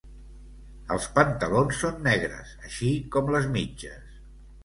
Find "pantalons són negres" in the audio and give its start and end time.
1.17-2.55